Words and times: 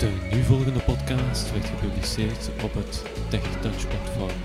De 0.00 0.12
nu 0.30 0.42
volgende 0.42 0.80
podcast 0.80 1.52
werd 1.52 1.64
gepubliceerd 1.64 2.50
op 2.62 2.74
het 2.74 3.02
TechTouch 3.28 3.88
platform. 3.88 4.40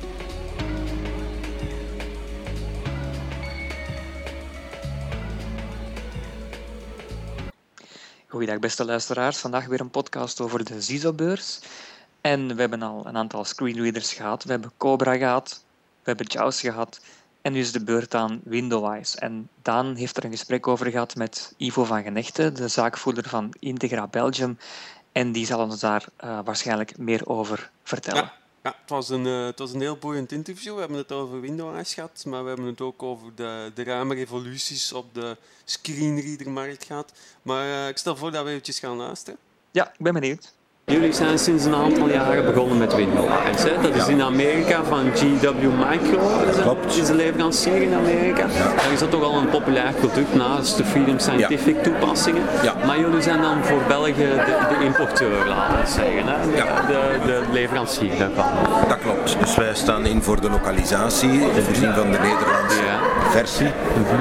Goeiedag 8.28 8.59
beste 8.59 8.84
luisteraars, 8.84 9.38
vandaag 9.38 9.66
weer 9.66 9.80
een 9.80 9.91
podcast 9.91 10.41
over 10.41 10.64
de 10.64 10.83
ZISO-beurs. 10.83 11.60
En 12.20 12.55
we 12.55 12.60
hebben 12.60 12.83
al 12.83 13.06
een 13.06 13.16
aantal 13.16 13.45
screenreaders 13.45 14.12
gehad. 14.12 14.45
We 14.45 14.51
hebben 14.51 14.73
Cobra 14.77 15.16
gehad, 15.16 15.64
hebben 16.02 16.27
JAWS 16.27 16.61
gehad 16.61 17.01
en 17.42 17.52
nu 17.52 17.61
is 17.61 17.73
de 17.73 17.84
beurt 17.84 18.15
aan 18.15 18.41
Windowise. 18.45 19.19
En 19.19 19.48
Daan 19.62 19.95
heeft 19.95 20.16
er 20.16 20.24
een 20.24 20.30
gesprek 20.30 20.66
over 20.66 20.91
gehad 20.91 21.15
met 21.15 21.55
Ivo 21.56 21.84
van 21.84 22.02
Genechte, 22.02 22.52
de 22.52 22.69
zaakvoerder 22.69 23.29
van 23.29 23.55
Integra 23.59 24.07
Belgium. 24.07 24.59
En 25.12 25.33
die 25.33 25.46
zal 25.46 25.60
ons 25.60 25.80
daar 25.80 26.05
uh, 26.24 26.38
waarschijnlijk 26.45 26.98
meer 26.98 27.27
over 27.27 27.70
vertellen. 27.83 28.23
Ja. 28.23 28.41
Ja, 28.62 28.77
het 28.80 28.91
was, 28.91 29.09
een, 29.09 29.27
uh, 29.27 29.45
het 29.45 29.59
was 29.59 29.73
een 29.73 29.80
heel 29.80 29.96
boeiend 29.96 30.33
interview. 30.33 30.74
We 30.74 30.80
hebben 30.80 30.98
het 30.98 31.12
over 31.12 31.41
Windows 31.41 31.95
gehad, 31.95 32.24
maar 32.27 32.43
we 32.43 32.48
hebben 32.48 32.66
het 32.66 32.80
ook 32.80 33.02
over 33.02 33.34
de, 33.34 33.71
de 33.74 33.84
ruime 33.84 34.15
revoluties 34.15 34.93
op 34.93 35.15
de 35.15 35.37
screenreadermarkt 35.65 36.84
gehad. 36.84 37.12
Maar 37.43 37.66
uh, 37.66 37.88
ik 37.88 37.98
stel 37.98 38.16
voor 38.16 38.30
dat 38.30 38.45
we 38.45 38.51
eventjes 38.51 38.79
gaan 38.79 38.96
luisteren. 38.96 39.38
Ja, 39.71 39.88
ik 39.88 39.98
ben 39.98 40.13
benieuwd. 40.13 40.52
Jullie 40.85 41.13
zijn 41.13 41.38
sinds 41.38 41.65
een 41.65 41.75
aantal 41.75 42.09
jaren 42.09 42.45
begonnen 42.45 42.79
met 42.79 42.95
Windows. 42.95 43.29
Hè? 43.63 43.83
Dat 43.83 43.95
is 43.95 44.09
in 44.09 44.23
Amerika 44.23 44.85
van 44.85 45.11
GW 45.15 45.47
Micro. 45.91 46.19
Dat 46.65 46.97
is 46.97 47.09
een 47.09 47.16
leverancier 47.16 47.83
in 47.83 47.95
Amerika. 47.95 48.47
Daar 48.77 48.93
is 48.93 48.99
dat 48.99 49.10
toch 49.10 49.23
al 49.23 49.35
een 49.35 49.49
populair 49.49 49.93
product 49.93 50.35
naast 50.35 50.77
de 50.77 50.85
Freedom 50.85 51.19
Scientific 51.19 51.83
toepassingen. 51.83 52.43
Maar 52.87 52.99
jullie 52.99 53.23
zijn 53.23 53.41
dan 53.41 53.65
voor 53.65 53.80
België 53.88 54.15
de, 54.15 54.77
de 54.79 54.85
importeur, 54.85 55.47
laten 55.47 55.80
we 55.80 55.87
zeggen. 55.87 56.27
Hè? 56.27 56.51
De, 56.51 56.87
de, 56.87 57.27
de, 57.27 57.43
leverancier 57.53 58.19
daarvan. 58.19 58.53
Dat 58.88 58.99
klopt. 58.99 59.37
Dus 59.41 59.57
wij 59.57 59.75
staan 59.75 60.07
in 60.07 60.23
voor 60.23 60.41
de 60.41 60.51
lokalisatie, 60.51 61.41
voorzien 61.65 61.93
van 61.93 62.10
de 62.10 62.19
Nederlandse 62.19 62.83
versie. 63.30 63.71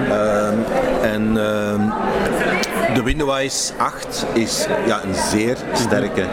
Uh, 0.07 0.47
en 1.13 1.35
uh, 1.35 2.70
de 2.93 3.03
Windows 3.03 3.71
8 3.77 4.25
is 4.33 4.65
ja, 4.85 5.03
een 5.03 5.15
zeer 5.15 5.57
sterke 5.73 6.25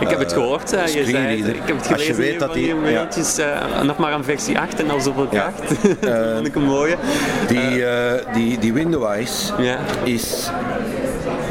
ik 0.00 0.08
heb 0.08 0.18
het 0.18 0.32
gehoord, 0.32 0.74
uh, 0.74 0.86
je 0.86 1.04
zei 1.04 1.42
het. 1.42 1.54
Ik 1.54 1.62
heb 1.64 1.76
het 1.76 1.86
gelezen 1.86 1.92
Als 1.92 2.06
je 2.06 2.14
weet 2.14 2.40
dat 2.40 2.54
die, 2.54 2.74
ja. 2.74 3.08
uh, 3.38 3.82
nog 3.82 3.96
maar 3.96 4.12
aan 4.12 4.24
versie 4.24 4.58
8 4.58 4.80
en 4.80 4.90
al 4.90 5.00
zoveel 5.00 5.26
kracht. 5.26 5.68
Dat 6.00 6.32
vond 6.34 6.46
ik 6.46 6.54
een 6.54 6.64
mooie. 6.64 6.96
Die, 7.48 7.84
die, 8.32 8.58
die 8.58 8.72
Windows 8.72 9.52
ja. 9.58 9.78
is 10.04 10.50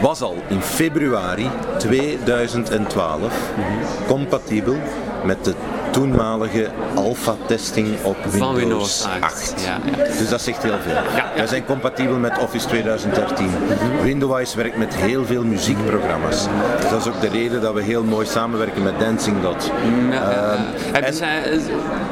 was 0.01 0.21
al 0.21 0.35
in 0.47 0.61
februari 0.61 1.49
2012 1.77 3.21
mm 3.21 3.27
-hmm. 3.27 4.07
compatibel 4.07 4.75
met 5.23 5.45
de 5.45 5.53
toenmalige 5.95 6.69
alpha-testing 6.95 7.87
op 8.03 8.17
Windows, 8.23 8.55
Windows 8.55 9.03
8. 9.03 9.21
8. 9.21 9.53
Ja, 9.65 9.79
ja. 9.97 10.03
Dus 10.03 10.29
dat 10.29 10.41
zegt 10.41 10.63
heel 10.63 10.77
veel. 10.83 10.93
Ja, 10.93 11.31
Wij 11.35 11.47
zijn 11.47 11.65
compatibel 11.65 12.17
met 12.17 12.37
Office 12.39 12.67
2013. 12.67 13.45
Mm-hmm. 13.45 14.01
Windows 14.01 14.55
werkt 14.55 14.77
met 14.77 14.95
heel 14.95 15.25
veel 15.25 15.43
muziekprogramma's. 15.43 16.47
Dus 16.81 16.89
dat 16.89 16.99
is 16.99 17.07
ook 17.07 17.21
de 17.21 17.27
reden 17.27 17.61
dat 17.61 17.73
we 17.73 17.81
heel 17.81 18.03
mooi 18.03 18.25
samenwerken 18.25 18.83
met 18.83 18.99
Dancing 18.99 19.41
Dot. 19.41 19.71
Uh, 20.09 20.51
en... 20.91 21.13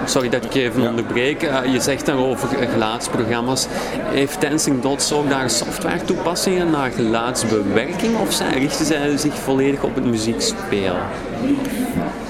Sorry 0.06 0.30
dat 0.30 0.44
ik 0.44 0.54
even 0.54 0.88
onderbreek. 0.88 1.44
Uh, 1.44 1.74
je 1.74 1.80
zegt 1.80 2.06
dan 2.06 2.18
over 2.18 2.48
geluidsprogramma's. 2.72 3.68
Heeft 4.14 4.42
Dancing 4.42 4.82
Dots 4.82 5.14
ook 5.14 5.30
daar 5.30 5.50
software 5.50 6.04
toepassingen 6.04 6.72
naar 6.72 6.92
geluidsbewerking 6.92 8.18
of 8.18 8.34
zijn, 8.34 8.54
richten 8.54 8.86
zij 8.86 9.18
zich 9.18 9.34
volledig 9.34 9.84
op 9.84 9.96
het 9.96 10.06
muziekspelen? 10.06 11.02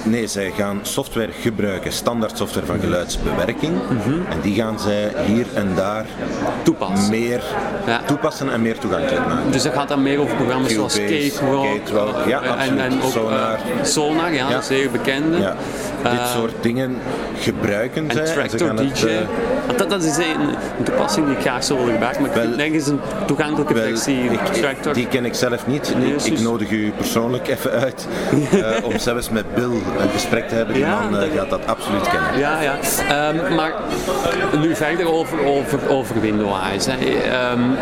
Nee, 0.04 0.26
zij 0.26 0.50
gaan 0.50 0.78
software 0.82 1.32
gebruiken, 1.40 1.92
standaard 1.92 2.36
software 2.36 2.66
van 2.66 2.80
geluidsbewerking. 2.80 3.72
Mm 3.72 3.98
-hmm. 3.98 4.26
En 4.30 4.40
die 4.42 4.54
gaan 4.54 4.80
zij 4.80 5.12
hier 5.26 5.46
en 5.54 5.74
daar 5.74 6.06
toepassen, 6.62 7.10
meer 7.10 7.42
ja. 7.86 8.02
toepassen 8.06 8.52
en 8.52 8.62
meer 8.62 8.78
toegankelijk 8.78 9.26
maken. 9.26 9.50
Dus 9.50 9.62
dat 9.62 9.72
gaat 9.72 9.88
dan 9.88 10.02
meer 10.02 10.18
over 10.18 10.36
programma's 10.36 10.72
zoals 10.72 10.94
Cakewalk 10.94 12.28
ja, 12.28 12.56
en, 12.56 12.78
en 12.78 13.02
ook 13.02 13.10
Sonar. 13.10 13.58
Uh, 13.78 13.84
Sonar, 13.84 14.32
ja, 14.32 14.50
ja. 14.50 14.60
zeer 14.60 14.90
bekende. 14.90 15.38
Ja. 15.38 15.56
Dit 16.10 16.28
soort 16.34 16.54
dingen 16.60 16.96
gebruiken 17.38 18.08
en 18.08 18.26
zij. 18.26 18.34
Tractor 18.34 18.68
en 18.68 18.76
DJ. 18.76 18.82
Het, 18.82 19.02
uh, 19.02 19.18
Want 19.66 19.78
dat, 19.78 19.90
dat 19.90 20.02
is 20.02 20.16
een, 20.16 20.84
toepassing 20.84 21.26
die 21.26 21.34
ik 21.34 21.40
graag 21.40 21.64
zou 21.64 21.78
willen 21.78 21.92
gebruiken, 21.92 22.22
maar 22.22 22.34
wel, 22.34 22.48
nergens 22.48 22.86
een 22.86 23.00
toegankelijke 23.26 23.74
versie. 23.74 24.22
Ik. 24.24 24.94
Die 24.94 25.06
ken 25.06 25.24
ik 25.24 25.34
zelf 25.34 25.66
niet. 25.66 25.94
Nee, 25.96 26.14
ik, 26.14 26.24
ik 26.24 26.40
nodig 26.40 26.70
u 26.70 26.92
persoonlijk 26.96 27.48
even 27.48 27.70
uit 27.70 28.06
om 28.92 28.98
zelfs 28.98 29.30
met 29.30 29.54
Bill 29.54 29.72
een 29.98 30.10
gesprek 30.12 30.48
te 30.48 30.54
hebben. 30.54 30.74
Die 30.74 30.84
ja, 30.84 31.00
man 31.00 31.22
uh, 31.22 31.36
gaat 31.36 31.50
dat 31.50 31.66
absoluut 31.66 32.08
kennen. 32.08 32.38
Ja, 32.38 32.60
ja. 32.60 32.78
Um, 33.28 33.54
maar 33.54 33.72
nu 34.60 34.74
verder 34.74 35.12
over, 35.12 35.44
over, 35.44 35.88
over 35.88 36.20
Windows. 36.20 36.86
Um, 36.86 37.76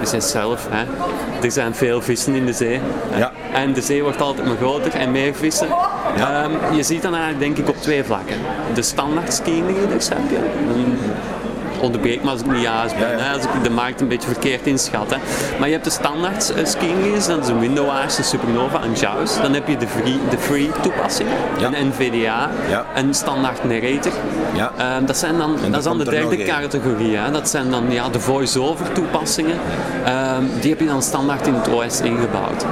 je 0.00 0.06
zegt 0.06 0.24
zelf, 0.24 0.66
hè. 0.70 0.84
er 1.42 1.50
zijn 1.50 1.74
veel 1.74 2.02
vissen 2.02 2.34
in 2.34 2.46
de 2.46 2.52
zee. 2.52 2.80
Ja. 3.16 3.32
En 3.52 3.72
de 3.72 3.80
zee 3.80 4.02
wordt 4.02 4.20
altijd 4.20 4.46
maar 4.46 4.56
groter 4.56 4.94
en 4.94 5.10
meer 5.10 5.34
vissen. 5.34 5.68
Ja. 6.18 6.44
Um, 6.44 6.76
je 6.76 6.82
ziet 6.82 7.02
dan 7.02 7.14
eigenlijk 7.14 7.44
denk 7.44 7.58
ik 7.58 7.74
op 7.76 7.82
twee 7.82 8.04
vlakken. 8.04 8.36
De 8.74 8.82
standaard 8.82 9.32
skiingreaders 9.32 10.08
heb 10.08 10.30
je. 10.30 10.38
onderbreek 11.80 12.22
me 12.22 12.30
als 12.30 12.40
ik 12.40 12.46
niet 12.46 12.62
juist 12.62 12.98
ben, 12.98 13.08
ja, 13.08 13.16
ja. 13.16 13.22
Hè, 13.22 13.32
als 13.32 13.42
ik 13.42 13.62
de 13.62 13.70
markt 13.70 14.00
een 14.00 14.08
beetje 14.08 14.28
verkeerd 14.28 14.66
inschat. 14.66 15.10
Hè. 15.10 15.16
Maar 15.58 15.68
je 15.68 15.72
hebt 15.72 15.84
de 15.84 15.90
standaard 15.90 16.52
uh, 16.56 16.64
screenreaders, 16.64 17.26
dat 17.26 17.42
is 17.42 17.48
een 17.48 17.58
Windows, 17.58 18.18
een 18.18 18.24
Supernova, 18.24 18.82
een 18.82 18.92
JAWS. 18.92 19.40
Dan 19.40 19.54
heb 19.54 19.68
je 19.68 19.76
de 19.76 19.88
free, 19.88 20.18
de 20.30 20.38
free 20.38 20.70
toepassing, 20.80 21.28
ja. 21.58 21.66
een 21.66 21.88
NVDA, 21.88 22.50
een 22.94 23.14
standaard 23.14 23.64
narrator. 23.64 24.12
Ja. 24.54 24.72
Uh, 24.78 25.06
dat, 25.06 25.16
zijn 25.16 25.38
dan, 25.38 25.56
dat 25.70 25.78
is 25.78 25.84
dan 25.84 25.98
de 25.98 26.04
derde 26.04 26.44
categorie. 26.44 27.16
Hè. 27.16 27.30
Dat 27.30 27.48
zijn 27.48 27.70
dan 27.70 27.84
ja, 27.88 28.08
de 28.08 28.20
voice-over 28.20 28.92
toepassingen. 28.92 29.58
Uh, 30.06 30.36
die 30.60 30.70
heb 30.70 30.80
je 30.80 30.86
dan 30.86 31.02
standaard 31.02 31.46
in 31.46 31.54
het 31.54 31.68
OS 31.68 32.00
ingebouwd. 32.00 32.64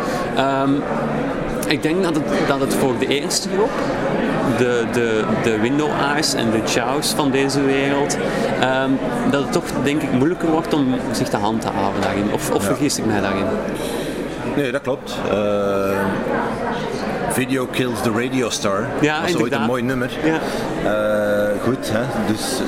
Ik 1.67 1.83
denk 1.83 2.03
dat 2.03 2.15
het, 2.15 2.25
dat 2.49 2.61
het 2.61 2.75
voor 2.75 2.99
de 2.99 3.07
eerste 3.07 3.49
groep 3.49 3.71
de, 4.59 4.85
de, 4.93 5.25
de 5.43 5.59
window 5.59 5.91
eyes 6.01 6.35
en 6.35 6.51
de 6.51 6.61
chows 6.67 7.13
van 7.13 7.31
deze 7.31 7.61
wereld, 7.61 8.17
um, 8.85 8.99
dat 9.31 9.43
het 9.43 9.53
toch 9.53 9.65
denk 9.83 10.03
ik 10.03 10.13
moeilijker 10.13 10.51
wordt 10.51 10.75
om 10.75 10.95
zich 11.13 11.29
te 11.29 11.37
handhaven 11.37 12.01
daarin. 12.01 12.33
Of, 12.33 12.51
of 12.51 12.63
ja. 12.63 12.69
vergis 12.69 12.99
ik 12.99 13.07
mij 13.07 13.21
daarin? 13.21 13.45
Nee, 14.57 14.73
dat 14.73 14.83
klopt. 14.83 15.19
Uh, 15.33 15.35
Video 17.37 17.67
Kills 17.67 18.03
the 18.03 18.11
Radio 18.11 18.49
Star. 18.51 18.87
Ja, 19.01 19.21
dat 19.21 19.29
is 19.29 19.37
ooit 19.37 19.53
een 19.53 19.63
mooi 19.63 19.83
nummer. 19.83 20.11
Ja. 20.25 20.41
Uh, 20.85 21.63
goed, 21.63 21.91
hè? 21.93 22.03
dus 22.27 22.61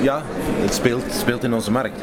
ja, 0.00 0.22
het 0.60 0.74
speelt, 0.74 1.02
speelt 1.20 1.44
in 1.44 1.54
onze 1.54 1.70
markt. 1.70 2.00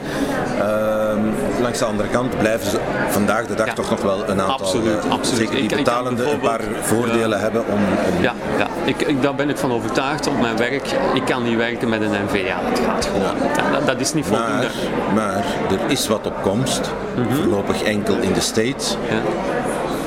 Uh, 0.57 1.61
langs 1.61 1.79
de 1.79 1.85
andere 1.85 2.09
kant 2.09 2.37
blijven 2.37 2.69
ze 2.69 2.79
vandaag 3.09 3.47
de 3.47 3.53
dag 3.53 3.65
ja. 3.65 3.73
toch 3.73 3.89
nog 3.89 4.01
wel 4.01 4.29
een 4.29 4.41
aantal, 4.41 4.59
absoluut, 4.59 5.09
absoluut. 5.09 5.49
zeker 5.49 5.67
die 5.67 5.77
betalende, 5.77 6.31
een 6.31 6.39
paar 6.39 6.61
voordelen 6.81 7.39
hebben 7.39 7.61
om... 7.67 7.79
om 8.13 8.21
ja, 8.21 8.33
ja. 8.57 8.67
Ik, 8.85 9.01
ik, 9.01 9.21
daar 9.21 9.35
ben 9.35 9.49
ik 9.49 9.57
van 9.57 9.71
overtuigd 9.71 10.27
op 10.27 10.41
mijn 10.41 10.57
werk. 10.57 10.85
Ik 11.13 11.25
kan 11.25 11.43
niet 11.43 11.57
werken 11.57 11.89
met 11.89 12.01
een 12.01 12.11
NVA, 12.11 12.69
dat 12.69 12.79
gaat 12.79 13.05
gewoon. 13.05 13.71
Dat, 13.71 13.85
dat, 13.85 13.99
is 13.99 14.13
niet 14.13 14.25
voldoende. 14.25 14.67
Maar, 15.13 15.13
maar 15.15 15.45
er 15.69 15.91
is 15.91 16.07
wat 16.07 16.25
op 16.25 16.41
komst, 16.41 16.91
mm 17.15 17.23
-hmm. 17.23 17.35
voorlopig 17.35 17.83
enkel 17.83 18.17
in 18.17 18.33
de 18.33 18.41
States. 18.41 18.97
Ja. 19.09 19.21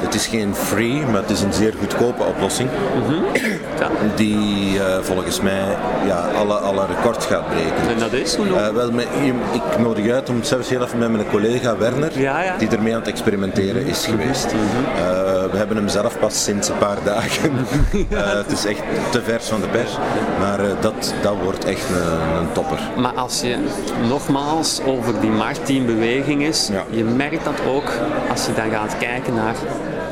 Het 0.02 0.14
is 0.14 0.26
geen 0.26 0.54
free, 0.54 1.06
maar 1.06 1.20
het 1.20 1.30
is 1.30 1.40
een 1.40 1.52
zeer 1.52 1.74
goedkope 1.78 2.22
oplossing. 2.22 2.68
Mm 2.94 3.02
-hmm. 3.02 3.24
ja. 3.78 3.90
Die 4.14 4.74
uh, 4.74 4.98
volgens 5.00 5.40
mij 5.40 5.76
ja, 6.06 6.28
alle, 6.36 6.54
alle 6.54 6.86
records 6.86 7.26
gaat 7.26 7.48
breken. 7.48 7.88
En 7.88 7.98
dat 7.98 8.12
is 8.12 8.34
hoe 8.34 8.46
uh, 8.46 8.68
wel, 8.68 8.92
met, 8.92 9.06
ik 9.52 9.78
nodig 9.78 10.10
uit 10.10 10.28
om 10.28 10.42
zelfs 10.42 10.68
heel 10.68 10.82
even 10.82 10.98
met 10.98 11.10
mijn 11.10 11.28
collega 11.30 11.76
Werner, 11.76 12.18
ja, 12.18 12.42
ja. 12.42 12.56
die 12.56 12.68
ermee 12.68 12.92
aan 12.94 12.98
het 12.98 13.08
experimenteren 13.08 13.86
is 13.86 14.06
geweest. 14.06 14.52
Mm 14.52 14.58
-hmm. 14.58 14.84
uh, 14.96 15.50
we 15.50 15.56
hebben 15.56 15.76
hem 15.76 15.88
zelf 15.88 16.18
pas 16.18 16.44
sinds 16.44 16.68
een 16.68 16.78
paar 16.78 16.98
dagen. 17.04 17.52
het 18.44 18.52
is 18.52 18.64
echt 18.64 18.82
te 19.10 19.22
vers 19.22 19.46
van 19.46 19.60
de 19.60 19.66
pers. 19.66 19.90
Maar 20.38 20.58
dat, 20.80 21.14
dat 21.22 21.34
wordt 21.42 21.64
echt 21.64 21.88
een, 21.88 22.36
een, 22.38 22.52
topper. 22.52 22.78
Maar 22.96 23.12
als 23.12 23.40
je 23.40 23.56
nogmaals 24.08 24.80
over 24.86 25.20
die 25.20 25.30
markt 25.30 25.66
die 25.66 25.80
in 25.80 25.86
beweging 25.86 26.42
is, 26.42 26.70
je 26.90 27.04
merkt 27.04 27.44
dat 27.44 27.60
ook 27.68 27.90
als 28.30 28.46
je 28.46 28.52
dan 28.54 28.70
gaat 28.70 28.98
kijken 28.98 29.34
naar 29.34 29.54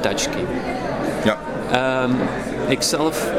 touchscreen. 0.00 0.46
Ja. 1.24 1.36
Um, 2.02 2.16
ik 2.68 2.82
zelf 2.82 3.30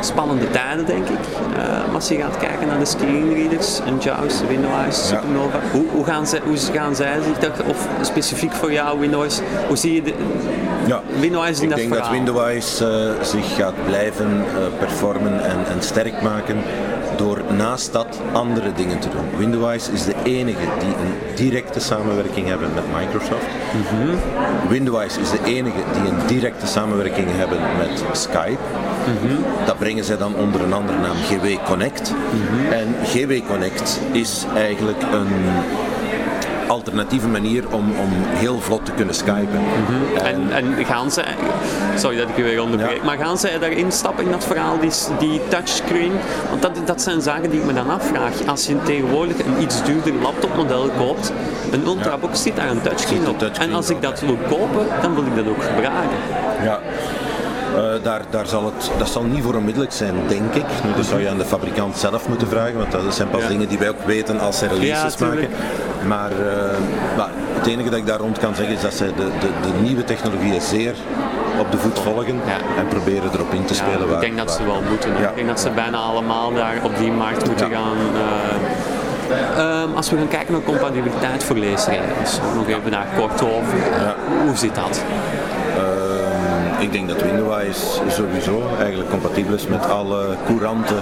spannende 0.00 0.50
tijden 0.50 0.86
denk 0.86 1.08
ik. 1.08 1.18
Uh, 1.56 1.94
als 1.94 2.08
je 2.08 2.16
gaat 2.16 2.36
kijken 2.36 2.66
naar 2.66 2.78
de 2.78 2.84
screenreaders, 2.84 3.78
een 3.86 3.98
JAWS, 3.98 4.40
Windows, 4.48 5.08
Supernova. 5.08 5.56
Ja. 5.56 5.70
Hoe, 5.72 5.84
hoe, 5.92 6.04
gaan 6.04 6.26
zij, 6.26 6.40
hoe 6.44 6.56
gaan 6.56 6.96
zij 6.96 7.20
zich 7.22 7.38
dat, 7.38 7.62
of 7.66 7.88
specifiek 8.00 8.52
voor 8.52 8.72
jou 8.72 9.00
Windows, 9.00 9.40
hoe 9.66 9.76
zie 9.76 9.94
je 9.94 10.02
de, 10.02 10.14
ja. 10.86 11.02
Windows 11.20 11.58
in 11.58 11.62
ik 11.62 11.68
dat 11.68 11.78
denk 11.78 11.94
verhaal? 11.94 12.10
dat 12.10 12.34
Windows 12.34 12.80
uh, 12.80 12.88
zich 13.22 13.54
gaat 13.56 13.84
blijven 13.86 14.44
uh, 14.44 14.78
performen 14.78 15.44
en, 15.44 15.58
en 15.70 15.82
sterk 15.82 16.22
maken 16.22 16.56
door 17.18 17.42
naast 17.56 17.92
dat 17.92 18.20
andere 18.32 18.72
dingen 18.72 18.98
te 18.98 19.08
doen. 19.08 19.38
Windowise 19.38 19.92
is 19.92 20.04
de 20.04 20.14
enige 20.24 20.66
die 20.78 20.88
een 20.88 21.34
directe 21.34 21.80
samenwerking 21.80 22.46
hebben 22.46 22.68
met 22.74 22.84
Microsoft. 22.96 23.46
Mm 23.74 24.16
Windowise 24.68 25.20
is 25.20 25.30
de 25.30 25.44
enige 25.44 25.82
die 25.92 26.10
een 26.10 26.26
directe 26.26 26.66
samenwerking 26.66 27.26
hebben 27.30 27.58
met 27.78 28.04
Skype. 28.12 28.58
Dat 29.66 29.78
brengen 29.78 30.04
zij 30.04 30.16
dan 30.16 30.34
onder 30.34 30.62
een 30.62 30.72
andere 30.72 30.98
naam 30.98 31.16
GW 31.16 31.64
Connect. 31.64 32.14
En 32.70 32.94
GW 33.04 33.46
Connect 33.46 34.00
is 34.12 34.46
eigenlijk 34.54 35.02
een 35.02 35.28
alternatieve 36.68 37.28
manier 37.28 37.64
om, 37.70 37.84
om 37.90 38.08
heel 38.12 38.60
vlot 38.60 38.84
te 38.84 38.92
kunnen 38.92 39.14
skypen. 39.14 39.60
Mhm. 39.60 40.26
en, 40.26 40.52
en, 40.52 40.84
gaan 40.84 41.10
ze, 41.10 41.24
sorry 41.96 42.16
dat 42.16 42.28
ik 42.28 42.38
u 42.38 42.42
weer 42.42 42.62
onderbreek, 42.62 43.02
maar 43.02 43.18
gaan 43.18 43.38
ze 43.38 43.56
daarin 43.60 43.92
stappen 43.92 44.24
in 44.24 44.30
dat 44.30 44.44
verhaal, 44.44 44.78
die, 44.78 44.90
die 45.18 45.40
touchscreen? 45.48 46.12
Want 46.50 46.62
dat, 46.62 46.86
dat 46.86 47.02
zijn 47.02 47.22
zaken 47.22 47.50
die 47.50 47.60
ik 47.60 47.66
me 47.66 47.72
dan 47.72 47.90
afvraag. 47.90 48.46
Als 48.46 48.66
je 48.66 48.82
tegenwoordig 48.82 49.38
een 49.38 49.62
iets 49.62 49.84
duurder 49.84 50.14
laptopmodel 50.14 50.90
koopt, 50.96 51.32
een 51.70 51.86
Ultrabook 51.86 52.36
zit 52.36 52.56
daar 52.56 52.70
een 52.70 52.82
touchscreen 52.82 53.28
op. 53.28 53.42
En 53.42 53.74
als 53.74 53.90
ik 53.90 54.02
dat 54.02 54.20
wil 54.20 54.38
kopen, 54.48 54.86
dan 55.02 55.14
wil 55.14 55.24
ik 55.24 55.36
dat 55.36 55.46
ook 55.46 55.62
gebruiken. 55.62 56.47
Uh, 57.78 57.84
daar, 58.02 58.20
daar 58.30 58.46
zal 58.46 58.64
het, 58.64 58.90
dat 58.98 59.08
zal 59.08 59.22
niet 59.22 59.42
voor 59.42 59.54
onmiddellijk 59.54 59.92
zijn, 59.92 60.14
denk 60.28 60.54
ik. 60.54 60.64
Nu, 60.84 60.92
dat 60.96 61.04
zou 61.04 61.20
je 61.20 61.28
aan 61.28 61.38
de 61.38 61.44
fabrikant 61.44 61.96
zelf 61.96 62.28
moeten 62.28 62.48
vragen, 62.48 62.76
want 62.76 62.92
dat 62.92 63.14
zijn 63.14 63.28
pas 63.28 63.48
dingen 63.48 63.68
die 63.68 63.78
wij 63.78 63.88
ook 63.88 64.04
weten 64.06 64.40
als 64.40 64.58
ze 64.58 64.66
releases 64.66 65.16
maken. 65.16 65.48
Maar, 66.06 66.30
uh, 66.30 67.24
het 67.58 67.66
enige 67.66 67.90
dat 67.90 67.98
ik 67.98 68.06
daar 68.06 68.18
rond 68.18 68.38
kan 68.38 68.54
zeggen 68.54 68.74
is 68.74 68.80
dat 68.80 68.94
ze 68.94 69.04
de, 69.04 69.28
de, 69.40 69.48
de 69.62 69.80
nieuwe 69.82 70.04
technologieën 70.04 70.60
zeer 70.60 70.94
op 71.58 71.72
de 71.72 71.78
voet 71.78 71.98
volgen 71.98 72.40
en 72.76 72.88
proberen 72.88 73.30
erop 73.32 73.52
in 73.52 73.64
te 73.64 73.74
spelen. 73.74 74.10
Ik 74.10 74.20
denk 74.20 74.36
dat 74.36 74.52
ze 74.52 74.64
wel 74.64 74.82
moeten. 74.90 75.10
Ik 75.10 75.34
denk 75.34 75.48
dat 75.48 75.60
ze 75.60 75.70
bijna 75.70 75.96
allemaal 75.96 76.52
daar 76.52 76.76
op 76.82 76.96
die 76.98 77.12
markt 77.12 77.46
moeten 77.46 77.70
gaan. 77.70 77.96
Uh, 78.14 79.82
um, 79.82 79.94
als 79.94 80.10
we 80.10 80.16
gaan 80.16 80.28
kijken 80.28 80.52
naar 80.52 80.62
compatibiliteit 80.62 81.44
voor 81.44 81.56
leesregels, 81.56 82.38
nog 82.54 82.68
even 82.68 82.90
daar 82.90 83.06
kort 83.16 83.42
over. 83.42 83.78
Hoe 84.44 84.56
zit 84.56 84.74
dat? 84.74 85.02
Ik 86.88 86.94
denk 86.94 87.08
dat 87.08 87.22
Windowise 87.22 87.86
sowieso 88.08 88.62
eigenlijk 88.78 89.10
compatibel 89.10 89.54
is 89.54 89.66
met 89.66 89.88
alle 89.88 90.36
courante 90.46 90.94